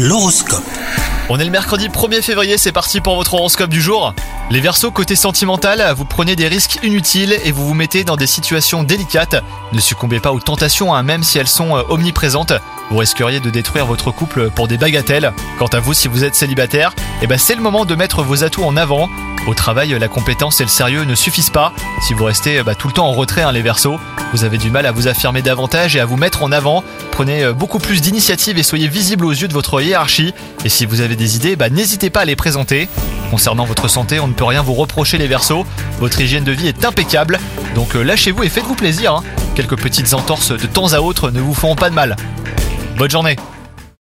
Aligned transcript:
L'horoscope. 0.00 0.62
On 1.28 1.40
est 1.40 1.44
le 1.44 1.50
mercredi 1.50 1.88
1er 1.88 2.22
février, 2.22 2.56
c'est 2.56 2.70
parti 2.70 3.00
pour 3.00 3.16
votre 3.16 3.34
horoscope 3.34 3.68
du 3.68 3.82
jour. 3.82 4.14
Les 4.48 4.60
Verseaux, 4.60 4.92
côté 4.92 5.16
sentimental, 5.16 5.92
vous 5.96 6.04
prenez 6.04 6.36
des 6.36 6.46
risques 6.46 6.78
inutiles 6.84 7.36
et 7.44 7.50
vous 7.50 7.66
vous 7.66 7.74
mettez 7.74 8.04
dans 8.04 8.14
des 8.14 8.28
situations 8.28 8.84
délicates. 8.84 9.42
Ne 9.72 9.80
succombez 9.80 10.20
pas 10.20 10.30
aux 10.30 10.38
tentations, 10.38 10.94
hein, 10.94 11.02
même 11.02 11.24
si 11.24 11.40
elles 11.40 11.48
sont 11.48 11.76
euh, 11.76 11.82
omniprésentes. 11.88 12.52
Vous 12.92 12.98
risqueriez 12.98 13.40
de 13.40 13.50
détruire 13.50 13.86
votre 13.86 14.12
couple 14.12 14.50
pour 14.50 14.68
des 14.68 14.78
bagatelles. 14.78 15.32
Quant 15.58 15.66
à 15.66 15.80
vous, 15.80 15.94
si 15.94 16.06
vous 16.06 16.22
êtes 16.22 16.36
célibataire, 16.36 16.94
eh 17.20 17.26
ben 17.26 17.36
c'est 17.36 17.56
le 17.56 17.60
moment 17.60 17.84
de 17.84 17.96
mettre 17.96 18.22
vos 18.22 18.44
atouts 18.44 18.62
en 18.62 18.76
avant. 18.76 19.10
Au 19.48 19.54
travail, 19.54 19.98
la 19.98 20.08
compétence 20.08 20.60
et 20.60 20.64
le 20.64 20.70
sérieux 20.70 21.02
ne 21.02 21.16
suffisent 21.16 21.50
pas. 21.50 21.72
Si 22.06 22.14
vous 22.14 22.24
restez 22.24 22.62
bah, 22.62 22.76
tout 22.76 22.86
le 22.86 22.94
temps 22.94 23.08
en 23.08 23.14
retrait, 23.14 23.42
hein, 23.42 23.50
les 23.50 23.62
Verseaux, 23.62 23.98
vous 24.32 24.44
avez 24.44 24.58
du 24.58 24.70
mal 24.70 24.86
à 24.86 24.92
vous 24.92 25.08
affirmer 25.08 25.42
davantage 25.42 25.96
et 25.96 26.00
à 26.00 26.04
vous 26.04 26.16
mettre 26.16 26.42
en 26.42 26.52
avant. 26.52 26.84
Prenez 27.10 27.44
euh, 27.44 27.52
beaucoup 27.52 27.78
plus 27.78 28.00
d'initiative 28.00 28.58
et 28.58 28.62
soyez 28.62 28.88
visible 28.88 29.24
aux 29.24 29.32
yeux 29.32 29.48
de 29.48 29.52
votre 29.52 29.80
hiérarchie. 29.80 30.34
Et 30.64 30.68
si 30.68 30.86
vous 30.86 31.00
avez 31.00 31.16
des 31.16 31.36
idées, 31.36 31.56
bah, 31.56 31.70
n'hésitez 31.70 32.10
pas 32.10 32.20
à 32.20 32.24
les 32.24 32.36
présenter. 32.36 32.88
Concernant 33.30 33.64
votre 33.64 33.88
santé, 33.88 34.20
on 34.20 34.28
ne 34.28 34.32
peut 34.32 34.44
rien 34.44 34.62
vous 34.62 34.74
reprocher 34.74 35.18
les 35.18 35.26
Verseaux. 35.26 35.66
Votre 35.98 36.20
hygiène 36.20 36.44
de 36.44 36.52
vie 36.52 36.68
est 36.68 36.84
impeccable. 36.84 37.38
Donc 37.74 37.94
euh, 37.96 38.02
lâchez-vous 38.02 38.44
et 38.44 38.48
faites-vous 38.48 38.74
plaisir. 38.74 39.14
hein. 39.14 39.24
Quelques 39.54 39.78
petites 39.78 40.14
entorses 40.14 40.52
de 40.52 40.66
temps 40.66 40.92
à 40.92 41.00
autre 41.00 41.30
ne 41.30 41.40
vous 41.40 41.54
feront 41.54 41.74
pas 41.74 41.90
de 41.90 41.94
mal. 41.94 42.16
Bonne 42.96 43.10
journée 43.10 43.36